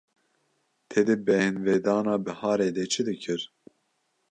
[0.89, 3.41] Te di bêhnvedana biharê de çi kir?